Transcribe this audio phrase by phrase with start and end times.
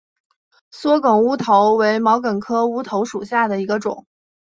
[0.71, 4.07] 缩梗乌头为毛茛科乌头属下的一个种。